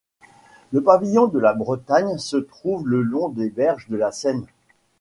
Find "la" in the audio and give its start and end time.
1.37-1.53, 3.97-4.11